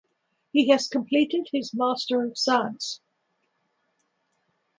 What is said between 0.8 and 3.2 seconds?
completed his Master of Science.